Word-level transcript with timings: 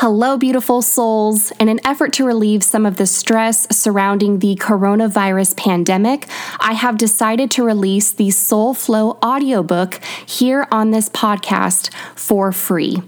Hello, 0.00 0.38
beautiful 0.38 0.80
souls. 0.80 1.50
In 1.60 1.68
an 1.68 1.78
effort 1.84 2.14
to 2.14 2.24
relieve 2.24 2.64
some 2.64 2.86
of 2.86 2.96
the 2.96 3.04
stress 3.04 3.66
surrounding 3.70 4.38
the 4.38 4.56
coronavirus 4.56 5.58
pandemic, 5.58 6.26
I 6.58 6.72
have 6.72 6.96
decided 6.96 7.50
to 7.50 7.66
release 7.66 8.10
the 8.10 8.30
Soul 8.30 8.72
Flow 8.72 9.18
audiobook 9.22 10.02
here 10.24 10.66
on 10.72 10.90
this 10.90 11.10
podcast 11.10 11.92
for 12.16 12.50
free. 12.50 13.02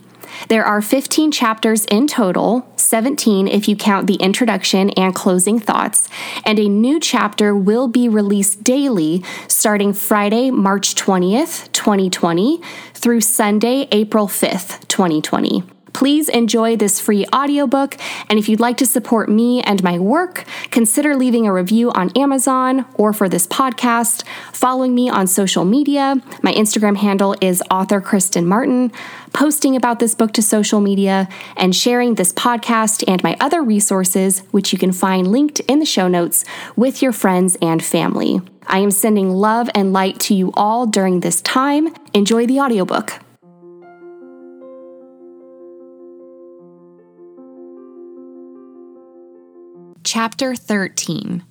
There 0.50 0.66
are 0.66 0.82
15 0.82 1.32
chapters 1.32 1.86
in 1.86 2.08
total, 2.08 2.70
17 2.76 3.48
if 3.48 3.68
you 3.68 3.74
count 3.74 4.06
the 4.06 4.16
introduction 4.16 4.90
and 4.90 5.14
closing 5.14 5.58
thoughts, 5.58 6.10
and 6.44 6.58
a 6.58 6.68
new 6.68 7.00
chapter 7.00 7.56
will 7.56 7.88
be 7.88 8.06
released 8.06 8.62
daily 8.62 9.24
starting 9.48 9.94
Friday, 9.94 10.50
March 10.50 10.94
20th, 10.94 11.72
2020 11.72 12.60
through 12.92 13.22
Sunday, 13.22 13.88
April 13.90 14.26
5th, 14.26 14.86
2020. 14.88 15.64
Please 15.92 16.28
enjoy 16.28 16.76
this 16.76 17.00
free 17.00 17.26
audiobook, 17.34 17.96
and 18.28 18.38
if 18.38 18.48
you'd 18.48 18.60
like 18.60 18.76
to 18.78 18.86
support 18.86 19.28
me 19.28 19.62
and 19.62 19.82
my 19.82 19.98
work, 19.98 20.44
consider 20.70 21.14
leaving 21.14 21.46
a 21.46 21.52
review 21.52 21.90
on 21.92 22.10
Amazon 22.16 22.86
or 22.94 23.12
for 23.12 23.28
this 23.28 23.46
podcast, 23.46 24.24
following 24.52 24.94
me 24.94 25.08
on 25.10 25.26
social 25.26 25.64
media. 25.64 26.16
My 26.42 26.52
Instagram 26.52 26.96
handle 26.96 27.36
is 27.40 27.62
author 27.70 28.00
Kristen 28.00 28.46
Martin, 28.46 28.90
posting 29.32 29.76
about 29.76 29.98
this 29.98 30.14
book 30.14 30.32
to 30.32 30.42
social 30.42 30.80
media, 30.80 31.28
and 31.56 31.74
sharing 31.74 32.14
this 32.14 32.32
podcast 32.32 33.04
and 33.06 33.22
my 33.22 33.36
other 33.40 33.62
resources, 33.62 34.40
which 34.50 34.72
you 34.72 34.78
can 34.78 34.92
find 34.92 35.30
linked 35.30 35.60
in 35.60 35.78
the 35.78 35.86
show 35.86 36.08
notes, 36.08 36.44
with 36.76 37.02
your 37.02 37.12
friends 37.12 37.56
and 37.60 37.84
family. 37.84 38.40
I 38.66 38.78
am 38.78 38.90
sending 38.90 39.30
love 39.30 39.68
and 39.74 39.92
light 39.92 40.20
to 40.20 40.34
you 40.34 40.52
all 40.54 40.86
during 40.86 41.20
this 41.20 41.40
time. 41.42 41.94
Enjoy 42.14 42.46
the 42.46 42.60
audiobook. 42.60 43.20
Chapter 50.14 50.54
13 50.54 51.42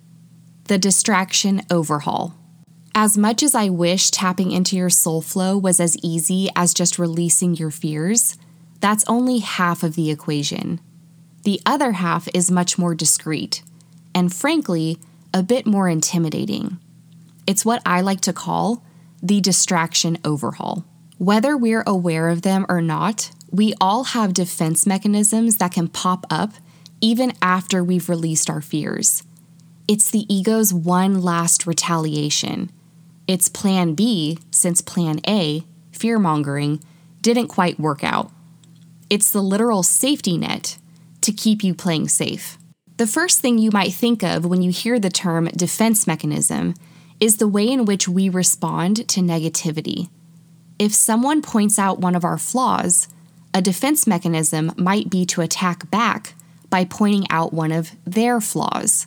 The 0.65 0.77
Distraction 0.77 1.63
Overhaul. 1.71 2.35
As 2.93 3.17
much 3.17 3.41
as 3.41 3.55
I 3.55 3.69
wish 3.69 4.11
tapping 4.11 4.51
into 4.51 4.75
your 4.75 4.91
soul 4.91 5.23
flow 5.23 5.57
was 5.57 5.79
as 5.79 5.97
easy 6.03 6.47
as 6.55 6.75
just 6.75 6.99
releasing 6.99 7.55
your 7.55 7.71
fears, 7.71 8.37
that's 8.79 9.03
only 9.07 9.39
half 9.39 9.81
of 9.81 9.95
the 9.95 10.11
equation. 10.11 10.79
The 11.41 11.59
other 11.65 11.93
half 11.93 12.27
is 12.35 12.51
much 12.51 12.77
more 12.77 12.93
discreet, 12.93 13.63
and 14.13 14.31
frankly, 14.31 14.99
a 15.33 15.41
bit 15.41 15.65
more 15.65 15.89
intimidating. 15.89 16.77
It's 17.47 17.65
what 17.65 17.81
I 17.83 18.01
like 18.01 18.21
to 18.21 18.31
call 18.31 18.85
the 19.23 19.41
distraction 19.41 20.19
overhaul. 20.23 20.85
Whether 21.17 21.57
we're 21.57 21.83
aware 21.87 22.29
of 22.29 22.43
them 22.43 22.67
or 22.69 22.79
not, 22.79 23.31
we 23.49 23.73
all 23.81 24.03
have 24.03 24.35
defense 24.35 24.85
mechanisms 24.85 25.57
that 25.57 25.71
can 25.71 25.87
pop 25.87 26.27
up 26.29 26.53
even 27.01 27.33
after 27.41 27.83
we've 27.83 28.09
released 28.09 28.49
our 28.49 28.61
fears. 28.61 29.23
It's 29.87 30.09
the 30.09 30.31
ego's 30.33 30.73
one 30.73 31.21
last 31.21 31.67
retaliation. 31.67 32.71
It's 33.27 33.49
plan 33.49 33.93
B, 33.95 34.37
since 34.51 34.81
plan 34.81 35.19
A, 35.27 35.63
fear 35.91 36.19
mongering, 36.19 36.81
didn't 37.21 37.47
quite 37.47 37.79
work 37.79 38.03
out. 38.03 38.31
It's 39.09 39.31
the 39.31 39.41
literal 39.41 39.83
safety 39.83 40.37
net 40.37 40.77
to 41.21 41.31
keep 41.31 41.63
you 41.63 41.73
playing 41.73 42.07
safe. 42.07 42.57
The 42.97 43.07
first 43.07 43.39
thing 43.39 43.57
you 43.57 43.71
might 43.71 43.93
think 43.93 44.23
of 44.23 44.45
when 44.45 44.61
you 44.61 44.71
hear 44.71 44.99
the 44.99 45.09
term 45.09 45.45
defense 45.47 46.07
mechanism 46.07 46.75
is 47.19 47.37
the 47.37 47.47
way 47.47 47.67
in 47.67 47.85
which 47.85 48.07
we 48.07 48.29
respond 48.29 49.07
to 49.09 49.21
negativity. 49.21 50.09
If 50.79 50.93
someone 50.93 51.41
points 51.41 51.77
out 51.77 51.99
one 51.99 52.15
of 52.15 52.23
our 52.23 52.37
flaws, 52.37 53.07
a 53.53 53.61
defense 53.61 54.07
mechanism 54.07 54.71
might 54.77 55.09
be 55.09 55.25
to 55.27 55.41
attack 55.41 55.89
back 55.91 56.33
by 56.71 56.85
pointing 56.85 57.29
out 57.29 57.53
one 57.53 57.71
of 57.71 57.91
their 58.05 58.41
flaws. 58.41 59.05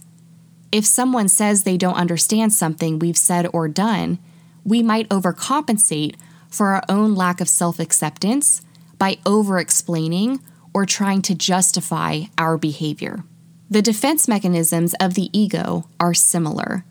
If 0.70 0.86
someone 0.86 1.28
says 1.28 1.62
they 1.64 1.76
don't 1.76 1.96
understand 1.96 2.52
something 2.52 3.00
we've 3.00 3.18
said 3.18 3.48
or 3.52 3.66
done, 3.66 4.20
we 4.64 4.82
might 4.82 5.08
overcompensate 5.08 6.14
for 6.48 6.68
our 6.68 6.84
own 6.88 7.16
lack 7.16 7.40
of 7.40 7.48
self 7.48 7.80
acceptance 7.80 8.62
by 8.98 9.18
over 9.26 9.58
explaining 9.58 10.40
or 10.72 10.86
trying 10.86 11.22
to 11.22 11.34
justify 11.34 12.22
our 12.38 12.56
behavior. 12.56 13.24
The 13.70 13.82
defense 13.82 14.28
mechanisms 14.28 14.94
of 15.00 15.14
the 15.14 15.36
ego 15.36 15.88
are 15.98 16.14
similar. 16.14 16.84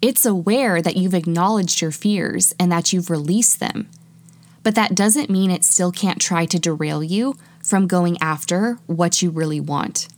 It's 0.00 0.26
aware 0.26 0.80
that 0.82 0.96
you've 0.96 1.14
acknowledged 1.14 1.80
your 1.80 1.90
fears 1.90 2.54
and 2.58 2.70
that 2.70 2.92
you've 2.92 3.10
released 3.10 3.60
them. 3.60 3.88
But 4.62 4.74
that 4.74 4.94
doesn't 4.94 5.30
mean 5.30 5.50
it 5.50 5.64
still 5.64 5.92
can't 5.92 6.20
try 6.20 6.44
to 6.46 6.58
derail 6.58 7.02
you 7.02 7.36
from 7.68 7.86
going 7.86 8.16
after 8.20 8.78
what 8.86 9.20
you 9.20 9.30
really 9.30 9.60
want. 9.60 10.08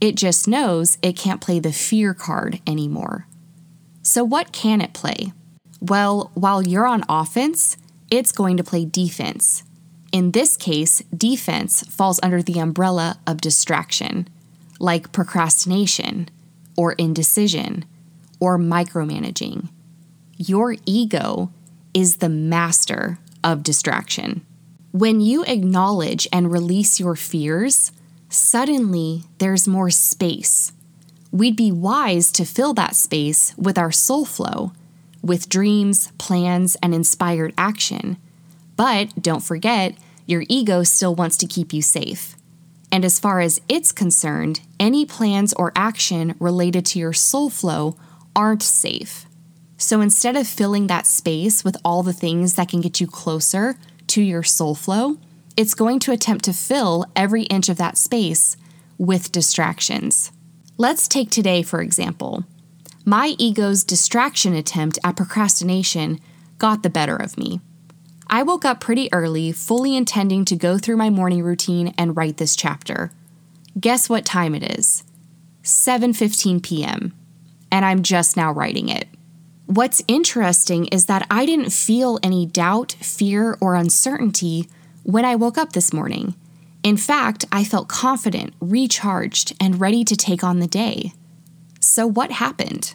It 0.00 0.14
just 0.14 0.48
knows 0.48 0.96
it 1.02 1.16
can't 1.16 1.40
play 1.40 1.58
the 1.58 1.72
fear 1.72 2.14
card 2.14 2.60
anymore. 2.66 3.26
So, 4.02 4.24
what 4.24 4.52
can 4.52 4.80
it 4.80 4.94
play? 4.94 5.32
Well, 5.80 6.30
while 6.34 6.62
you're 6.62 6.86
on 6.86 7.04
offense, 7.08 7.76
it's 8.10 8.32
going 8.32 8.56
to 8.56 8.64
play 8.64 8.84
defense. 8.84 9.62
In 10.12 10.30
this 10.30 10.56
case, 10.56 11.02
defense 11.14 11.82
falls 11.88 12.20
under 12.22 12.42
the 12.42 12.58
umbrella 12.58 13.18
of 13.26 13.40
distraction, 13.40 14.28
like 14.78 15.12
procrastination, 15.12 16.30
or 16.76 16.92
indecision, 16.92 17.84
or 18.40 18.58
micromanaging. 18.58 19.68
Your 20.36 20.76
ego 20.86 21.50
is 21.92 22.18
the 22.18 22.28
master 22.28 23.18
of 23.42 23.62
distraction. 23.62 24.45
When 24.98 25.20
you 25.20 25.44
acknowledge 25.44 26.26
and 26.32 26.50
release 26.50 26.98
your 26.98 27.16
fears, 27.16 27.92
suddenly 28.30 29.24
there's 29.36 29.68
more 29.68 29.90
space. 29.90 30.72
We'd 31.30 31.54
be 31.54 31.70
wise 31.70 32.32
to 32.32 32.46
fill 32.46 32.72
that 32.72 32.96
space 32.96 33.54
with 33.58 33.76
our 33.76 33.92
soul 33.92 34.24
flow, 34.24 34.72
with 35.20 35.50
dreams, 35.50 36.12
plans, 36.16 36.78
and 36.82 36.94
inspired 36.94 37.52
action. 37.58 38.16
But 38.74 39.22
don't 39.22 39.42
forget, 39.42 39.98
your 40.24 40.44
ego 40.48 40.82
still 40.82 41.14
wants 41.14 41.36
to 41.38 41.46
keep 41.46 41.74
you 41.74 41.82
safe. 41.82 42.34
And 42.90 43.04
as 43.04 43.20
far 43.20 43.40
as 43.40 43.60
it's 43.68 43.92
concerned, 43.92 44.60
any 44.80 45.04
plans 45.04 45.52
or 45.58 45.72
action 45.76 46.36
related 46.40 46.86
to 46.86 46.98
your 46.98 47.12
soul 47.12 47.50
flow 47.50 47.98
aren't 48.34 48.62
safe. 48.62 49.26
So 49.76 50.00
instead 50.00 50.36
of 50.36 50.48
filling 50.48 50.86
that 50.86 51.06
space 51.06 51.64
with 51.64 51.76
all 51.84 52.02
the 52.02 52.14
things 52.14 52.54
that 52.54 52.70
can 52.70 52.80
get 52.80 52.98
you 52.98 53.06
closer 53.06 53.76
your 54.22 54.42
soul 54.42 54.74
flow, 54.74 55.18
it's 55.56 55.74
going 55.74 55.98
to 56.00 56.12
attempt 56.12 56.44
to 56.44 56.52
fill 56.52 57.06
every 57.14 57.44
inch 57.44 57.68
of 57.68 57.78
that 57.78 57.96
space 57.96 58.56
with 58.98 59.32
distractions. 59.32 60.32
Let's 60.78 61.08
take 61.08 61.30
today, 61.30 61.62
for 61.62 61.80
example. 61.80 62.44
My 63.04 63.34
ego's 63.38 63.84
distraction 63.84 64.54
attempt 64.54 64.98
at 65.04 65.16
procrastination 65.16 66.20
got 66.58 66.82
the 66.82 66.90
better 66.90 67.16
of 67.16 67.38
me. 67.38 67.60
I 68.28 68.42
woke 68.42 68.64
up 68.64 68.80
pretty 68.80 69.08
early, 69.12 69.52
fully 69.52 69.96
intending 69.96 70.44
to 70.46 70.56
go 70.56 70.78
through 70.78 70.96
my 70.96 71.10
morning 71.10 71.42
routine 71.42 71.94
and 71.96 72.16
write 72.16 72.38
this 72.38 72.56
chapter. 72.56 73.12
Guess 73.78 74.08
what 74.08 74.24
time 74.24 74.54
it 74.54 74.78
is? 74.78 75.04
7:15 75.62 76.62
p.m. 76.62 77.14
And 77.70 77.84
I'm 77.84 78.02
just 78.02 78.36
now 78.36 78.52
writing 78.52 78.88
it. 78.88 79.08
What's 79.66 80.02
interesting 80.06 80.86
is 80.86 81.06
that 81.06 81.26
I 81.28 81.44
didn't 81.44 81.70
feel 81.70 82.20
any 82.22 82.46
doubt, 82.46 82.92
fear, 83.00 83.58
or 83.60 83.74
uncertainty 83.74 84.68
when 85.02 85.24
I 85.24 85.34
woke 85.34 85.58
up 85.58 85.72
this 85.72 85.92
morning. 85.92 86.36
In 86.84 86.96
fact, 86.96 87.44
I 87.50 87.64
felt 87.64 87.88
confident, 87.88 88.54
recharged, 88.60 89.56
and 89.60 89.80
ready 89.80 90.04
to 90.04 90.14
take 90.14 90.44
on 90.44 90.60
the 90.60 90.68
day. 90.68 91.12
So, 91.80 92.06
what 92.06 92.30
happened? 92.30 92.94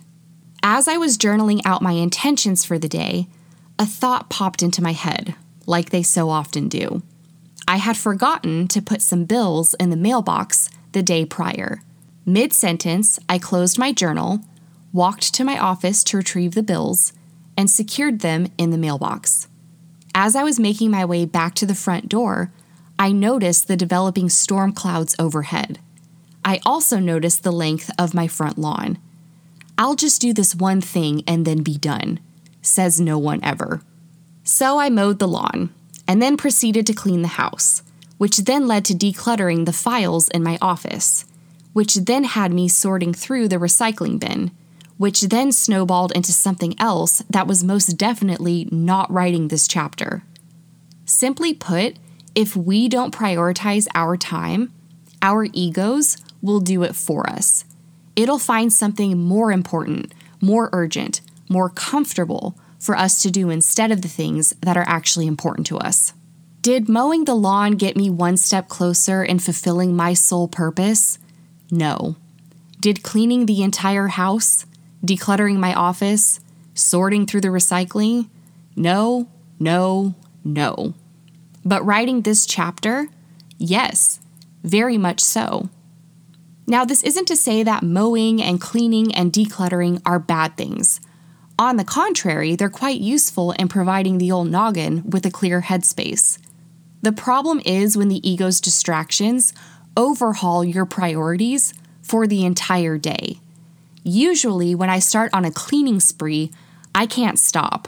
As 0.63 0.87
I 0.87 0.95
was 0.95 1.17
journaling 1.17 1.59
out 1.65 1.81
my 1.81 1.91
intentions 1.91 2.63
for 2.63 2.79
the 2.79 2.87
day, 2.87 3.27
a 3.77 3.85
thought 3.85 4.29
popped 4.29 4.63
into 4.63 4.81
my 4.81 4.93
head, 4.93 5.35
like 5.65 5.89
they 5.89 6.03
so 6.03 6.29
often 6.29 6.69
do. 6.69 7.03
I 7.67 7.77
had 7.77 7.97
forgotten 7.97 8.69
to 8.69 8.81
put 8.81 9.01
some 9.01 9.25
bills 9.25 9.73
in 9.73 9.89
the 9.89 9.97
mailbox 9.97 10.69
the 10.93 11.03
day 11.03 11.25
prior. 11.25 11.81
Mid 12.25 12.53
sentence, 12.53 13.19
I 13.27 13.39
closed 13.39 13.77
my 13.77 13.91
journal 13.91 14.39
walked 14.93 15.33
to 15.33 15.43
my 15.43 15.57
office 15.57 16.03
to 16.05 16.17
retrieve 16.17 16.53
the 16.53 16.63
bills, 16.63 17.13
and 17.57 17.69
secured 17.69 18.19
them 18.19 18.47
in 18.57 18.71
the 18.71 18.77
mailbox. 18.77 19.47
As 20.13 20.35
I 20.35 20.43
was 20.43 20.59
making 20.59 20.91
my 20.91 21.05
way 21.05 21.25
back 21.25 21.53
to 21.55 21.65
the 21.65 21.75
front 21.75 22.09
door, 22.09 22.51
I 22.99 23.11
noticed 23.11 23.67
the 23.67 23.77
developing 23.77 24.29
storm 24.29 24.73
clouds 24.73 25.15
overhead. 25.17 25.79
I 26.43 26.59
also 26.65 26.99
noticed 26.99 27.43
the 27.43 27.51
length 27.51 27.91
of 27.97 28.13
my 28.13 28.27
front 28.27 28.57
lawn. 28.57 28.97
I'll 29.77 29.95
just 29.95 30.21
do 30.21 30.33
this 30.33 30.55
one 30.55 30.81
thing 30.81 31.23
and 31.27 31.45
then 31.45 31.63
be 31.63 31.77
done, 31.77 32.19
says 32.61 32.99
no 32.99 33.17
one 33.17 33.39
ever. 33.43 33.81
So 34.43 34.79
I 34.79 34.89
mowed 34.89 35.19
the 35.19 35.27
lawn 35.27 35.73
and 36.07 36.21
then 36.21 36.35
proceeded 36.35 36.85
to 36.87 36.93
clean 36.93 37.21
the 37.21 37.29
house, 37.29 37.83
which 38.17 38.37
then 38.37 38.67
led 38.67 38.85
to 38.85 38.93
decluttering 38.93 39.65
the 39.65 39.73
files 39.73 40.29
in 40.29 40.43
my 40.43 40.57
office, 40.61 41.25
which 41.73 41.95
then 41.95 42.23
had 42.25 42.51
me 42.51 42.67
sorting 42.67 43.13
through 43.13 43.47
the 43.47 43.57
recycling 43.57 44.19
bin 44.19 44.51
which 45.01 45.21
then 45.21 45.51
snowballed 45.51 46.11
into 46.11 46.31
something 46.31 46.79
else 46.79 47.23
that 47.27 47.47
was 47.47 47.63
most 47.63 47.97
definitely 47.97 48.69
not 48.71 49.11
writing 49.11 49.47
this 49.47 49.67
chapter. 49.67 50.21
Simply 51.05 51.55
put, 51.55 51.95
if 52.35 52.55
we 52.55 52.87
don't 52.87 53.11
prioritize 53.11 53.87
our 53.95 54.15
time, 54.15 54.71
our 55.19 55.47
egos 55.53 56.17
will 56.39 56.59
do 56.59 56.83
it 56.83 56.95
for 56.95 57.27
us. 57.27 57.65
It'll 58.15 58.37
find 58.37 58.71
something 58.71 59.17
more 59.17 59.51
important, 59.51 60.13
more 60.39 60.69
urgent, 60.71 61.21
more 61.49 61.71
comfortable 61.71 62.55
for 62.77 62.95
us 62.95 63.23
to 63.23 63.31
do 63.31 63.49
instead 63.49 63.91
of 63.91 64.03
the 64.03 64.07
things 64.07 64.53
that 64.61 64.77
are 64.77 64.85
actually 64.87 65.25
important 65.25 65.65
to 65.65 65.79
us. 65.79 66.13
Did 66.61 66.87
mowing 66.87 67.25
the 67.25 67.33
lawn 67.33 67.71
get 67.71 67.97
me 67.97 68.11
one 68.11 68.37
step 68.37 68.67
closer 68.67 69.23
in 69.23 69.39
fulfilling 69.39 69.95
my 69.95 70.13
sole 70.13 70.47
purpose? 70.47 71.17
No. 71.71 72.17
Did 72.79 73.01
cleaning 73.01 73.47
the 73.47 73.63
entire 73.63 74.09
house, 74.09 74.67
decluttering 75.05 75.57
my 75.57 75.73
office, 75.73 76.39
sorting 76.73 77.25
through 77.25 77.41
the 77.41 77.49
recycling? 77.49 78.29
No, 78.75 79.27
no, 79.59 80.15
no. 80.43 80.93
But 81.63 81.85
writing 81.85 82.21
this 82.21 82.45
chapter? 82.45 83.07
Yes, 83.57 84.19
very 84.63 84.97
much 84.97 85.19
so. 85.19 85.69
Now, 86.67 86.85
this 86.85 87.03
isn't 87.03 87.27
to 87.27 87.35
say 87.35 87.63
that 87.63 87.83
mowing 87.83 88.41
and 88.41 88.61
cleaning 88.61 89.13
and 89.13 89.33
decluttering 89.33 90.01
are 90.05 90.19
bad 90.19 90.55
things. 90.57 91.01
On 91.59 91.77
the 91.77 91.83
contrary, 91.83 92.55
they're 92.55 92.69
quite 92.69 93.01
useful 93.01 93.51
in 93.51 93.67
providing 93.67 94.17
the 94.17 94.31
old 94.31 94.49
noggin 94.49 95.09
with 95.09 95.25
a 95.25 95.31
clear 95.31 95.61
headspace. 95.61 96.39
The 97.01 97.11
problem 97.11 97.61
is 97.65 97.97
when 97.97 98.07
the 98.07 98.27
ego's 98.27 98.61
distractions 98.61 99.53
overhaul 99.97 100.63
your 100.63 100.85
priorities 100.85 101.73
for 102.01 102.25
the 102.25 102.45
entire 102.45 102.97
day. 102.97 103.39
Usually, 104.03 104.73
when 104.73 104.89
I 104.89 104.99
start 104.99 105.31
on 105.33 105.45
a 105.45 105.51
cleaning 105.51 105.99
spree, 105.99 106.51
I 106.95 107.05
can't 107.05 107.37
stop. 107.37 107.87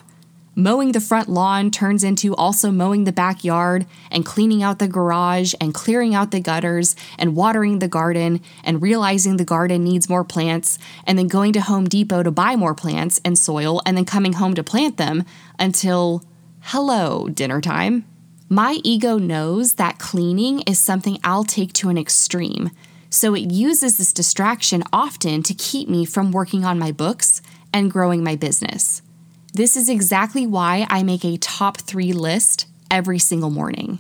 Mowing 0.56 0.92
the 0.92 1.02
front 1.02 1.28
lawn 1.28 1.72
turns 1.72 2.04
into 2.04 2.36
also 2.36 2.70
mowing 2.70 3.06
the 3.06 3.12
backyard 3.12 3.88
and 4.12 4.24
cleaning 4.24 4.62
out 4.62 4.78
the 4.78 4.88
garage 4.88 5.56
and 5.60 5.74
clearing 5.74 6.14
out 6.14 6.30
the 6.30 6.40
gutters 6.40 6.96
and 7.18 7.36
watering 7.36 7.80
the 7.80 7.88
garden 7.88 8.40
and 8.64 8.80
realizing 8.80 9.38
the 9.38 9.46
garden 9.46 9.84
needs 9.84 10.08
more 10.08 10.24
plants 10.24 10.78
and 11.08 11.18
then 11.18 11.28
going 11.28 11.54
to 11.54 11.62
Home 11.62 11.86
Depot 11.86 12.22
to 12.22 12.30
buy 12.30 12.56
more 12.56 12.76
plants 12.76 13.20
and 13.26 13.36
soil 13.36 13.82
and 13.84 13.98
then 13.98 14.06
coming 14.06 14.34
home 14.34 14.54
to 14.54 14.64
plant 14.64 14.98
them 14.98 15.26
until, 15.58 16.24
hello, 16.62 17.28
dinner 17.30 17.60
time. 17.60 18.06
My 18.48 18.78
ego 18.84 19.18
knows 19.18 19.74
that 19.74 19.98
cleaning 19.98 20.60
is 20.68 20.78
something 20.78 21.18
I'll 21.24 21.46
take 21.46 21.74
to 21.74 21.90
an 21.90 21.98
extreme, 21.98 22.70
so 23.14 23.36
it 23.36 23.52
uses 23.52 23.98
this 23.98 24.12
distraction 24.12 24.84
often 24.92 25.44
to 25.44 25.54
keep 25.54 25.88
me 25.88 26.04
from 26.04 26.32
working 26.32 26.66
on 26.66 26.80
my 26.80 26.92
books 26.92 27.44
and 27.72 27.92
growing 27.92 28.24
my 28.24 28.36
business. 28.36 29.04
This 29.54 29.78
is 29.78 29.88
exactly 29.88 30.48
why 30.48 30.88
I 30.90 31.04
make 31.04 31.24
a 31.24 31.38
top 31.38 31.78
three 31.78 32.12
list 32.12 32.66
every 32.90 33.20
single 33.20 33.52
morning. 33.52 34.00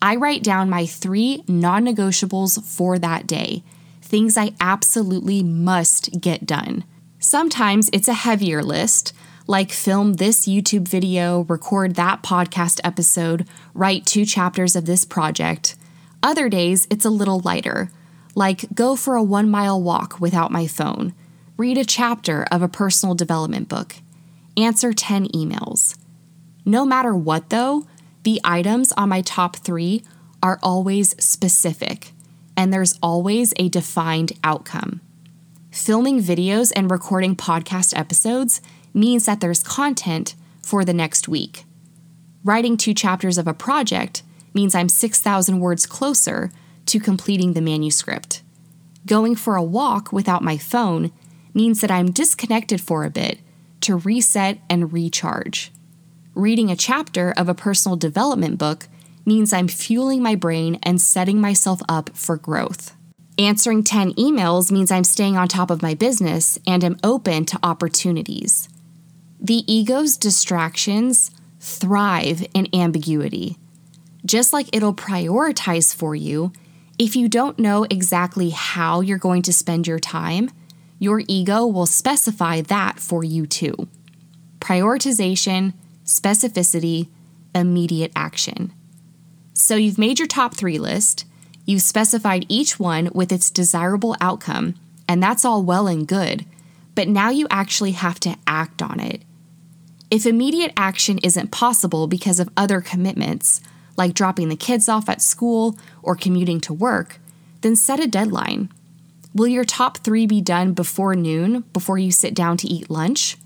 I 0.00 0.16
write 0.16 0.42
down 0.42 0.70
my 0.70 0.86
three 0.86 1.44
non 1.46 1.84
negotiables 1.84 2.64
for 2.64 2.98
that 2.98 3.26
day, 3.26 3.62
things 4.00 4.38
I 4.38 4.54
absolutely 4.58 5.42
must 5.42 6.18
get 6.18 6.46
done. 6.46 6.84
Sometimes 7.18 7.90
it's 7.92 8.08
a 8.08 8.14
heavier 8.14 8.62
list, 8.62 9.12
like 9.46 9.72
film 9.72 10.14
this 10.14 10.48
YouTube 10.48 10.88
video, 10.88 11.40
record 11.50 11.96
that 11.96 12.22
podcast 12.22 12.80
episode, 12.82 13.46
write 13.74 14.06
two 14.06 14.24
chapters 14.24 14.74
of 14.74 14.86
this 14.86 15.04
project. 15.04 15.76
Other 16.22 16.48
days, 16.48 16.86
it's 16.90 17.04
a 17.04 17.10
little 17.10 17.40
lighter, 17.40 17.90
like 18.38 18.72
go 18.72 18.94
for 18.94 19.16
a 19.16 19.22
one 19.22 19.50
mile 19.50 19.82
walk 19.82 20.20
without 20.20 20.52
my 20.52 20.68
phone, 20.68 21.12
read 21.56 21.76
a 21.76 21.84
chapter 21.84 22.46
of 22.52 22.62
a 22.62 22.68
personal 22.68 23.16
development 23.16 23.68
book, 23.68 23.96
answer 24.56 24.92
10 24.92 25.26
emails. 25.30 25.98
No 26.64 26.86
matter 26.86 27.16
what, 27.16 27.50
though, 27.50 27.88
the 28.22 28.40
items 28.44 28.92
on 28.92 29.08
my 29.08 29.22
top 29.22 29.56
three 29.56 30.04
are 30.40 30.60
always 30.62 31.20
specific, 31.22 32.12
and 32.56 32.72
there's 32.72 32.96
always 33.02 33.52
a 33.56 33.68
defined 33.68 34.32
outcome. 34.44 35.00
Filming 35.72 36.20
videos 36.20 36.72
and 36.76 36.92
recording 36.92 37.34
podcast 37.34 37.92
episodes 37.98 38.60
means 38.94 39.26
that 39.26 39.40
there's 39.40 39.64
content 39.64 40.36
for 40.62 40.84
the 40.84 40.94
next 40.94 41.26
week. 41.26 41.64
Writing 42.44 42.76
two 42.76 42.94
chapters 42.94 43.36
of 43.36 43.48
a 43.48 43.52
project 43.52 44.22
means 44.54 44.76
I'm 44.76 44.88
6,000 44.88 45.58
words 45.58 45.86
closer 45.86 46.52
to 46.88 47.00
completing 47.00 47.52
the 47.52 47.60
manuscript. 47.60 48.42
Going 49.06 49.34
for 49.34 49.56
a 49.56 49.62
walk 49.62 50.12
without 50.12 50.42
my 50.42 50.58
phone 50.58 51.12
means 51.54 51.80
that 51.80 51.90
I'm 51.90 52.10
disconnected 52.10 52.80
for 52.80 53.04
a 53.04 53.10
bit 53.10 53.38
to 53.82 53.96
reset 53.96 54.58
and 54.68 54.92
recharge. 54.92 55.72
Reading 56.34 56.70
a 56.70 56.76
chapter 56.76 57.32
of 57.36 57.48
a 57.48 57.54
personal 57.54 57.96
development 57.96 58.58
book 58.58 58.88
means 59.24 59.52
I'm 59.52 59.68
fueling 59.68 60.22
my 60.22 60.34
brain 60.34 60.78
and 60.82 61.00
setting 61.00 61.40
myself 61.40 61.80
up 61.88 62.10
for 62.14 62.36
growth. 62.36 62.94
Answering 63.38 63.84
10 63.84 64.14
emails 64.14 64.72
means 64.72 64.90
I'm 64.90 65.04
staying 65.04 65.36
on 65.36 65.48
top 65.48 65.70
of 65.70 65.82
my 65.82 65.94
business 65.94 66.58
and 66.66 66.82
am 66.82 66.98
open 67.04 67.44
to 67.46 67.58
opportunities. 67.62 68.68
The 69.40 69.64
ego's 69.72 70.16
distractions 70.16 71.30
thrive 71.60 72.46
in 72.54 72.68
ambiguity. 72.74 73.56
Just 74.24 74.52
like 74.52 74.74
it'll 74.74 74.94
prioritize 74.94 75.94
for 75.94 76.14
you, 76.14 76.52
if 76.98 77.14
you 77.14 77.28
don't 77.28 77.58
know 77.58 77.86
exactly 77.88 78.50
how 78.50 79.00
you're 79.00 79.18
going 79.18 79.42
to 79.42 79.52
spend 79.52 79.86
your 79.86 80.00
time, 80.00 80.50
your 80.98 81.22
ego 81.28 81.64
will 81.64 81.86
specify 81.86 82.60
that 82.62 82.98
for 82.98 83.22
you 83.22 83.46
too. 83.46 83.88
Prioritization, 84.58 85.74
specificity, 86.04 87.08
immediate 87.54 88.10
action. 88.16 88.72
So 89.54 89.76
you've 89.76 89.98
made 89.98 90.18
your 90.18 90.28
top 90.28 90.54
three 90.54 90.78
list, 90.78 91.24
you've 91.64 91.82
specified 91.82 92.46
each 92.48 92.80
one 92.80 93.10
with 93.14 93.30
its 93.30 93.50
desirable 93.50 94.16
outcome, 94.20 94.74
and 95.08 95.22
that's 95.22 95.44
all 95.44 95.62
well 95.62 95.86
and 95.86 96.06
good, 96.06 96.44
but 96.94 97.08
now 97.08 97.30
you 97.30 97.46
actually 97.50 97.92
have 97.92 98.18
to 98.20 98.36
act 98.46 98.82
on 98.82 98.98
it. 98.98 99.22
If 100.10 100.26
immediate 100.26 100.72
action 100.76 101.18
isn't 101.18 101.50
possible 101.50 102.06
because 102.06 102.40
of 102.40 102.48
other 102.56 102.80
commitments, 102.80 103.60
like 103.98 104.14
dropping 104.14 104.48
the 104.48 104.56
kids 104.56 104.88
off 104.88 105.08
at 105.08 105.20
school 105.20 105.76
or 106.02 106.14
commuting 106.14 106.60
to 106.60 106.72
work, 106.72 107.18
then 107.60 107.76
set 107.76 108.00
a 108.00 108.06
deadline. 108.06 108.70
Will 109.34 109.48
your 109.48 109.64
top 109.64 109.98
three 109.98 110.26
be 110.26 110.40
done 110.40 110.72
before 110.72 111.14
noon, 111.14 111.64
before 111.72 111.98
you 111.98 112.10
sit 112.10 112.32
down 112.34 112.56
to 112.58 112.68
eat 112.68 112.88
lunch? 112.88 113.36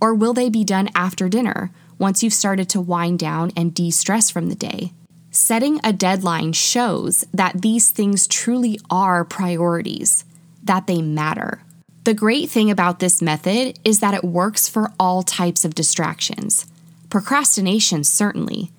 Or 0.00 0.14
will 0.14 0.34
they 0.34 0.50
be 0.50 0.64
done 0.64 0.90
after 0.94 1.28
dinner, 1.28 1.70
once 1.98 2.22
you've 2.22 2.34
started 2.34 2.68
to 2.70 2.80
wind 2.80 3.18
down 3.18 3.52
and 3.56 3.74
de 3.74 3.90
stress 3.90 4.28
from 4.28 4.48
the 4.48 4.54
day? 4.54 4.92
Setting 5.30 5.80
a 5.84 5.92
deadline 5.92 6.52
shows 6.52 7.24
that 7.32 7.62
these 7.62 7.90
things 7.90 8.26
truly 8.26 8.80
are 8.90 9.24
priorities, 9.24 10.24
that 10.62 10.86
they 10.86 11.00
matter. 11.00 11.62
The 12.04 12.14
great 12.14 12.50
thing 12.50 12.70
about 12.70 12.98
this 12.98 13.22
method 13.22 13.78
is 13.84 14.00
that 14.00 14.14
it 14.14 14.24
works 14.24 14.68
for 14.68 14.90
all 14.98 15.22
types 15.22 15.64
of 15.64 15.74
distractions. 15.74 16.66
Procrastination, 17.10 18.04
certainly. 18.04 18.70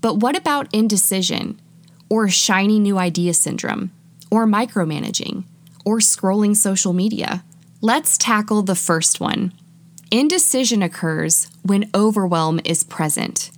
But 0.00 0.16
what 0.16 0.36
about 0.36 0.72
indecision, 0.74 1.60
or 2.08 2.28
shiny 2.28 2.78
new 2.78 2.98
idea 2.98 3.34
syndrome, 3.34 3.90
or 4.30 4.46
micromanaging? 4.46 5.44
or 5.88 6.00
scrolling 6.00 6.54
social 6.54 6.92
media. 6.92 7.42
Let's 7.80 8.18
tackle 8.18 8.60
the 8.60 8.74
first 8.74 9.20
one. 9.20 9.54
Indecision 10.10 10.82
occurs 10.82 11.48
when 11.62 11.90
overwhelm 11.94 12.60
is 12.62 12.84
present. 12.84 13.50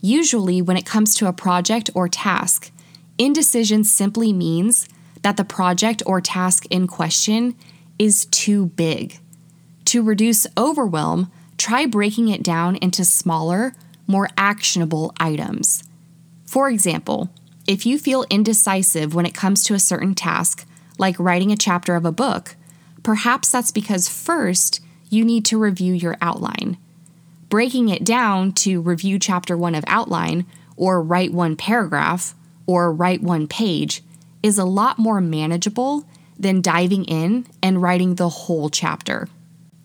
Usually, 0.00 0.60
when 0.60 0.76
it 0.76 0.84
comes 0.84 1.14
to 1.14 1.28
a 1.28 1.32
project 1.32 1.88
or 1.94 2.08
task, 2.08 2.72
indecision 3.16 3.84
simply 3.84 4.32
means 4.32 4.88
that 5.22 5.36
the 5.36 5.44
project 5.44 6.02
or 6.04 6.20
task 6.20 6.66
in 6.66 6.88
question 6.88 7.54
is 7.96 8.26
too 8.26 8.66
big. 8.66 9.20
To 9.84 10.02
reduce 10.02 10.48
overwhelm, 10.56 11.30
try 11.58 11.86
breaking 11.86 12.26
it 12.26 12.42
down 12.42 12.74
into 12.74 13.04
smaller, 13.04 13.72
more 14.08 14.28
actionable 14.36 15.14
items. 15.20 15.84
For 16.44 16.68
example, 16.68 17.30
if 17.68 17.86
you 17.86 17.98
feel 17.98 18.24
indecisive 18.30 19.14
when 19.14 19.26
it 19.26 19.34
comes 19.34 19.62
to 19.64 19.74
a 19.74 19.78
certain 19.78 20.14
task, 20.16 20.66
like 20.98 21.18
writing 21.20 21.52
a 21.52 21.56
chapter 21.56 21.94
of 21.94 22.04
a 22.04 22.10
book, 22.10 22.56
perhaps 23.02 23.52
that's 23.52 23.70
because 23.70 24.08
first 24.08 24.80
you 25.10 25.24
need 25.24 25.44
to 25.44 25.58
review 25.58 25.92
your 25.92 26.16
outline. 26.20 26.78
Breaking 27.48 27.88
it 27.88 28.04
down 28.04 28.52
to 28.52 28.80
review 28.80 29.18
chapter 29.18 29.56
one 29.56 29.74
of 29.74 29.84
outline, 29.86 30.46
or 30.76 31.02
write 31.02 31.32
one 31.32 31.56
paragraph, 31.56 32.34
or 32.66 32.92
write 32.92 33.22
one 33.22 33.46
page 33.46 34.02
is 34.42 34.58
a 34.58 34.64
lot 34.64 34.98
more 34.98 35.20
manageable 35.20 36.04
than 36.38 36.62
diving 36.62 37.04
in 37.04 37.46
and 37.62 37.82
writing 37.82 38.14
the 38.14 38.28
whole 38.28 38.70
chapter. 38.70 39.28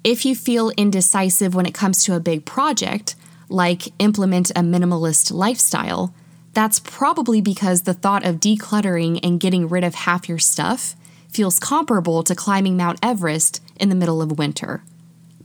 If 0.03 0.25
you 0.25 0.35
feel 0.35 0.71
indecisive 0.71 1.55
when 1.55 1.65
it 1.65 1.73
comes 1.73 2.03
to 2.03 2.15
a 2.15 2.19
big 2.19 2.45
project, 2.45 3.15
like 3.53 3.93
implement 3.99 4.49
a 4.51 4.61
minimalist 4.61 5.31
lifestyle, 5.31 6.13
that's 6.53 6.79
probably 6.79 7.39
because 7.39 7.83
the 7.83 7.93
thought 7.93 8.25
of 8.25 8.39
decluttering 8.39 9.19
and 9.23 9.39
getting 9.39 9.69
rid 9.69 9.83
of 9.83 9.95
half 9.95 10.27
your 10.27 10.39
stuff 10.39 10.95
feels 11.29 11.59
comparable 11.59 12.23
to 12.23 12.35
climbing 12.35 12.75
Mount 12.75 12.99
Everest 13.03 13.61
in 13.79 13.89
the 13.89 13.95
middle 13.95 14.21
of 14.21 14.37
winter. 14.37 14.83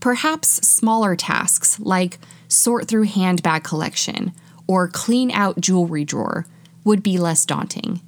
Perhaps 0.00 0.66
smaller 0.66 1.16
tasks 1.16 1.78
like 1.80 2.18
sort 2.48 2.88
through 2.88 3.04
handbag 3.04 3.62
collection 3.62 4.32
or 4.66 4.88
clean 4.88 5.30
out 5.30 5.60
jewelry 5.60 6.04
drawer 6.04 6.46
would 6.84 7.02
be 7.02 7.18
less 7.18 7.44
daunting. 7.44 8.00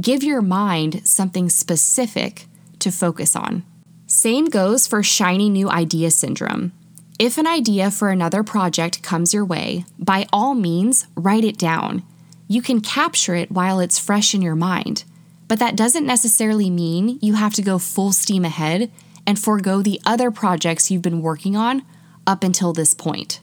Give 0.00 0.22
your 0.22 0.42
mind 0.42 1.06
something 1.06 1.48
specific 1.48 2.46
to 2.78 2.90
focus 2.90 3.36
on. 3.36 3.64
Same 4.06 4.46
goes 4.46 4.86
for 4.86 5.02
shiny 5.02 5.50
new 5.50 5.68
idea 5.68 6.10
syndrome. 6.10 6.72
If 7.18 7.36
an 7.36 7.48
idea 7.48 7.90
for 7.90 8.10
another 8.10 8.44
project 8.44 9.02
comes 9.02 9.34
your 9.34 9.44
way, 9.44 9.84
by 9.98 10.28
all 10.32 10.54
means, 10.54 11.08
write 11.16 11.42
it 11.42 11.58
down. 11.58 12.04
You 12.46 12.62
can 12.62 12.80
capture 12.80 13.34
it 13.34 13.50
while 13.50 13.80
it's 13.80 13.98
fresh 13.98 14.36
in 14.36 14.42
your 14.42 14.54
mind, 14.54 15.02
but 15.48 15.58
that 15.58 15.74
doesn't 15.74 16.06
necessarily 16.06 16.70
mean 16.70 17.18
you 17.20 17.34
have 17.34 17.54
to 17.54 17.62
go 17.62 17.78
full 17.78 18.12
steam 18.12 18.44
ahead 18.44 18.88
and 19.26 19.36
forego 19.36 19.82
the 19.82 20.00
other 20.06 20.30
projects 20.30 20.92
you've 20.92 21.02
been 21.02 21.20
working 21.20 21.56
on 21.56 21.82
up 22.24 22.44
until 22.44 22.72
this 22.72 22.94
point. 22.94 23.40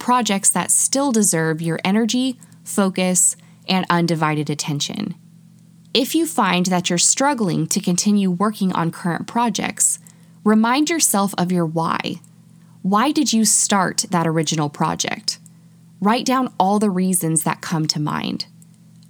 Projects 0.00 0.50
that 0.50 0.72
still 0.72 1.12
deserve 1.12 1.62
your 1.62 1.78
energy, 1.84 2.40
focus, 2.64 3.36
and 3.68 3.86
undivided 3.88 4.50
attention. 4.50 5.14
If 5.94 6.16
you 6.16 6.26
find 6.26 6.66
that 6.66 6.90
you're 6.90 6.98
struggling 6.98 7.68
to 7.68 7.78
continue 7.78 8.32
working 8.32 8.72
on 8.72 8.90
current 8.90 9.28
projects, 9.28 10.00
remind 10.42 10.90
yourself 10.90 11.34
of 11.38 11.52
your 11.52 11.66
why. 11.66 12.20
Why 12.82 13.12
did 13.12 13.32
you 13.32 13.44
start 13.44 14.06
that 14.10 14.26
original 14.26 14.68
project? 14.68 15.38
Write 16.00 16.26
down 16.26 16.52
all 16.58 16.80
the 16.80 16.90
reasons 16.90 17.44
that 17.44 17.60
come 17.60 17.86
to 17.86 18.00
mind. 18.00 18.46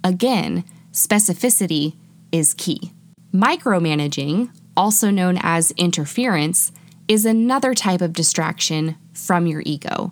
Again, 0.03 0.63
specificity 0.91 1.95
is 2.31 2.53
key. 2.53 2.93
Micromanaging, 3.33 4.51
also 4.77 5.09
known 5.09 5.39
as 5.41 5.71
interference, 5.71 6.71
is 7.07 7.25
another 7.25 7.73
type 7.73 8.01
of 8.01 8.13
distraction 8.13 8.95
from 9.11 9.47
your 9.47 9.63
ego. 9.65 10.11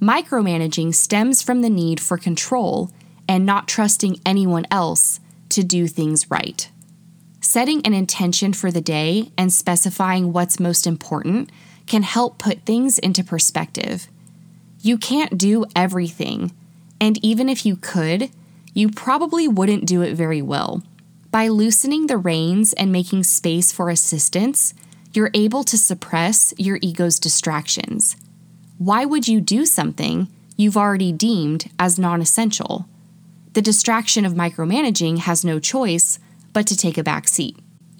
Micromanaging 0.00 0.94
stems 0.94 1.40
from 1.40 1.62
the 1.62 1.70
need 1.70 2.00
for 2.00 2.18
control 2.18 2.90
and 3.26 3.46
not 3.46 3.66
trusting 3.66 4.20
anyone 4.26 4.66
else 4.70 5.20
to 5.48 5.64
do 5.64 5.86
things 5.86 6.30
right. 6.30 6.68
Setting 7.40 7.80
an 7.86 7.94
intention 7.94 8.52
for 8.52 8.70
the 8.70 8.82
day 8.82 9.32
and 9.38 9.50
specifying 9.50 10.34
what's 10.34 10.60
most 10.60 10.86
important 10.86 11.50
can 11.86 12.02
help 12.02 12.38
put 12.38 12.64
things 12.64 12.98
into 12.98 13.24
perspective. 13.24 14.08
You 14.80 14.98
can't 14.98 15.38
do 15.38 15.64
everything, 15.74 16.52
and 17.00 17.22
even 17.24 17.48
if 17.48 17.64
you 17.64 17.76
could, 17.76 18.30
you 18.72 18.90
probably 18.90 19.48
wouldn't 19.48 19.86
do 19.86 20.02
it 20.02 20.14
very 20.14 20.42
well. 20.42 20.82
By 21.30 21.48
loosening 21.48 22.06
the 22.06 22.16
reins 22.16 22.72
and 22.72 22.92
making 22.92 23.24
space 23.24 23.72
for 23.72 23.90
assistance, 23.90 24.74
you're 25.12 25.30
able 25.34 25.64
to 25.64 25.78
suppress 25.78 26.52
your 26.58 26.78
ego's 26.82 27.18
distractions. 27.18 28.16
Why 28.78 29.04
would 29.04 29.28
you 29.28 29.40
do 29.40 29.64
something 29.64 30.28
you've 30.56 30.76
already 30.76 31.12
deemed 31.12 31.70
as 31.78 31.98
non 31.98 32.20
essential? 32.20 32.88
the 33.54 33.62
distraction 33.62 34.24
of 34.24 34.34
micromanaging 34.34 35.18
has 35.18 35.44
no 35.44 35.60
choice 35.60 36.18
but 36.52 36.66
to 36.66 36.76
take 36.76 36.98
a 36.98 37.04
back 37.04 37.28
seat. 37.28 37.56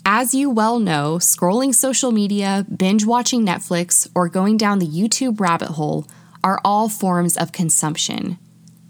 As 0.06 0.34
you 0.34 0.50
well 0.50 0.78
know, 0.80 1.16
scrolling 1.16 1.74
social 1.74 2.12
media, 2.12 2.66
binge 2.74 3.06
watching 3.06 3.44
Netflix, 3.44 4.06
or 4.14 4.28
going 4.28 4.58
down 4.58 4.78
the 4.78 4.86
YouTube 4.86 5.40
rabbit 5.40 5.70
hole 5.70 6.06
are 6.42 6.60
all 6.62 6.90
forms 6.90 7.38
of 7.38 7.52
consumption. 7.52 8.38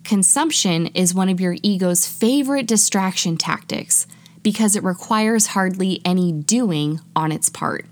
Consumption 0.02 0.88
is 0.88 1.14
one 1.14 1.28
of 1.28 1.40
your 1.40 1.56
ego's 1.62 2.08
favorite 2.08 2.66
distraction 2.66 3.36
tactics 3.36 4.08
because 4.42 4.74
it 4.74 4.82
requires 4.82 5.48
hardly 5.48 6.00
any 6.04 6.32
doing 6.32 7.00
on 7.14 7.30
its 7.30 7.48
part. 7.48 7.86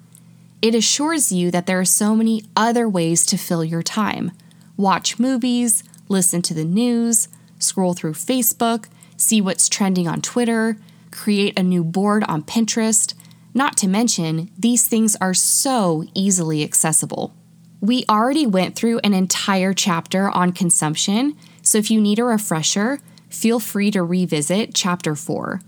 It 0.60 0.74
assures 0.74 1.30
you 1.30 1.52
that 1.52 1.66
there 1.66 1.78
are 1.78 1.84
so 1.84 2.16
many 2.16 2.42
other 2.56 2.88
ways 2.88 3.24
to 3.26 3.38
fill 3.38 3.64
your 3.64 3.82
time 3.82 4.32
watch 4.76 5.20
movies, 5.20 5.84
listen 6.08 6.42
to 6.42 6.54
the 6.54 6.64
news, 6.64 7.28
scroll 7.60 7.94
through 7.94 8.14
Facebook, 8.14 8.86
see 9.16 9.40
what's 9.40 9.68
trending 9.68 10.08
on 10.08 10.20
Twitter, 10.20 10.76
create 11.12 11.58
a 11.58 11.62
new 11.62 11.84
board 11.84 12.24
on 12.24 12.42
Pinterest. 12.42 13.14
Not 13.54 13.76
to 13.76 13.86
mention, 13.86 14.50
these 14.58 14.88
things 14.88 15.14
are 15.20 15.34
so 15.34 16.04
easily 16.14 16.64
accessible. 16.64 17.34
We 17.80 18.04
already 18.08 18.46
went 18.46 18.74
through 18.74 19.00
an 19.04 19.12
entire 19.12 19.72
chapter 19.72 20.30
on 20.30 20.52
consumption, 20.52 21.36
so 21.62 21.78
if 21.78 21.90
you 21.90 22.00
need 22.00 22.18
a 22.18 22.24
refresher, 22.24 23.00
feel 23.28 23.60
free 23.60 23.90
to 23.90 24.02
revisit 24.02 24.74
chapter 24.74 25.14
4. 25.14 25.60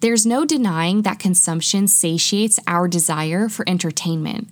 There's 0.00 0.26
no 0.26 0.44
denying 0.44 1.02
that 1.02 1.18
consumption 1.18 1.88
satiates 1.88 2.60
our 2.66 2.88
desire 2.88 3.48
for 3.48 3.68
entertainment. 3.68 4.48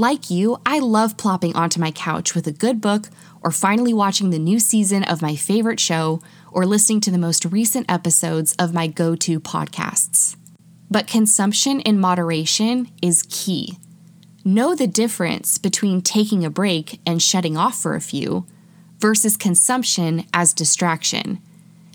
Like 0.00 0.30
you, 0.30 0.56
I 0.64 0.78
love 0.78 1.18
plopping 1.18 1.54
onto 1.54 1.78
my 1.78 1.90
couch 1.90 2.34
with 2.34 2.46
a 2.46 2.52
good 2.52 2.80
book 2.80 3.10
or 3.42 3.50
finally 3.50 3.92
watching 3.92 4.30
the 4.30 4.38
new 4.38 4.58
season 4.58 5.04
of 5.04 5.20
my 5.20 5.36
favorite 5.36 5.78
show, 5.78 6.22
or 6.50 6.64
listening 6.64 7.02
to 7.02 7.10
the 7.10 7.18
most 7.18 7.44
recent 7.44 7.84
episodes 7.90 8.54
of 8.58 8.72
my 8.72 8.86
go 8.86 9.14
to 9.16 9.38
podcasts. 9.38 10.36
But 10.90 11.06
consumption 11.06 11.80
in 11.80 12.00
moderation 12.00 12.90
is 13.02 13.26
key. 13.28 13.76
Know 14.42 14.74
the 14.74 14.86
difference 14.86 15.58
between 15.58 16.00
taking 16.00 16.46
a 16.46 16.50
break 16.50 16.98
and 17.04 17.22
shutting 17.22 17.58
off 17.58 17.78
for 17.78 17.94
a 17.94 18.00
few 18.00 18.46
versus 19.00 19.36
consumption 19.36 20.24
as 20.32 20.54
distraction, 20.54 21.42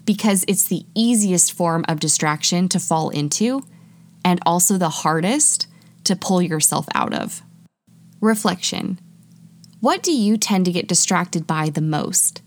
because 0.06 0.46
it's 0.48 0.68
the 0.68 0.86
easiest 0.94 1.54
form 1.54 1.84
of 1.88 2.00
distraction 2.00 2.70
to 2.70 2.80
fall 2.80 3.10
into 3.10 3.66
and 4.24 4.40
also 4.46 4.78
the 4.78 4.90
hardest 4.90 5.66
to 6.04 6.16
pull 6.16 6.40
yourself 6.40 6.86
out 6.94 7.12
of. 7.12 7.42
Reflection 8.26 8.98
what 9.82 10.02
do 10.02 10.12
you 10.12 10.36
tend 10.36 10.66
to 10.66 10.72
get 10.72 10.88
distracted 10.88 11.46
by 11.46 11.70
the 11.70 11.80
most? 11.80 12.42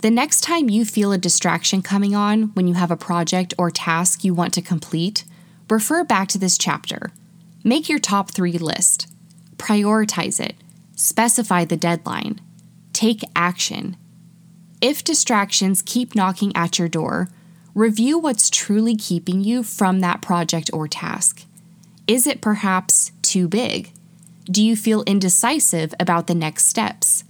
The 0.00 0.12
next 0.12 0.42
time 0.42 0.70
you 0.70 0.84
feel 0.84 1.10
a 1.10 1.18
distraction 1.18 1.82
coming 1.82 2.14
on 2.14 2.54
when 2.54 2.68
you 2.68 2.74
have 2.74 2.92
a 2.92 2.96
project 2.96 3.52
or 3.58 3.68
task 3.68 4.22
you 4.22 4.32
want 4.32 4.54
to 4.54 4.62
complete, 4.62 5.24
refer 5.68 6.04
back 6.04 6.28
to 6.28 6.38
this 6.38 6.56
chapter. 6.56 7.10
Make 7.64 7.88
your 7.88 7.98
top 7.98 8.30
three 8.30 8.58
list. 8.58 9.12
Prioritize 9.56 10.38
it. 10.38 10.54
Specify 10.94 11.64
the 11.64 11.76
deadline. 11.76 12.40
Take 12.92 13.22
action. 13.34 13.96
If 14.80 15.02
distractions 15.02 15.82
keep 15.82 16.14
knocking 16.14 16.54
at 16.54 16.78
your 16.78 16.88
door, 16.88 17.28
review 17.74 18.20
what's 18.20 18.50
truly 18.50 18.94
keeping 18.94 19.42
you 19.42 19.64
from 19.64 19.98
that 19.98 20.22
project 20.22 20.70
or 20.72 20.86
task. 20.86 21.44
Is 22.06 22.24
it 22.24 22.40
perhaps 22.40 23.10
too 23.22 23.48
big? 23.48 23.92
Do 24.50 24.64
you 24.64 24.76
feel 24.76 25.02
indecisive 25.02 25.92
about 26.00 26.26
the 26.26 26.34
next 26.34 26.68
steps? 26.68 27.22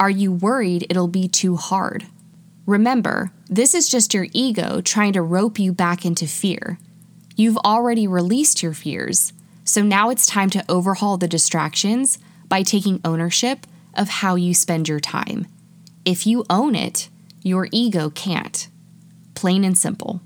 Are 0.00 0.08
you 0.08 0.32
worried 0.32 0.86
it'll 0.88 1.06
be 1.06 1.28
too 1.28 1.56
hard? 1.56 2.06
Remember, 2.64 3.30
this 3.46 3.74
is 3.74 3.90
just 3.90 4.14
your 4.14 4.28
ego 4.32 4.80
trying 4.80 5.12
to 5.12 5.20
rope 5.20 5.58
you 5.58 5.74
back 5.74 6.06
into 6.06 6.26
fear. 6.26 6.78
You've 7.36 7.58
already 7.58 8.06
released 8.06 8.62
your 8.62 8.72
fears, 8.72 9.34
so 9.64 9.82
now 9.82 10.08
it's 10.08 10.26
time 10.26 10.48
to 10.48 10.64
overhaul 10.66 11.18
the 11.18 11.28
distractions 11.28 12.18
by 12.48 12.62
taking 12.62 13.02
ownership 13.04 13.66
of 13.92 14.08
how 14.08 14.34
you 14.34 14.54
spend 14.54 14.88
your 14.88 15.00
time. 15.00 15.46
If 16.06 16.26
you 16.26 16.46
own 16.48 16.74
it, 16.74 17.10
your 17.42 17.68
ego 17.70 18.08
can't. 18.08 18.66
Plain 19.34 19.62
and 19.62 19.76
simple. 19.76 20.22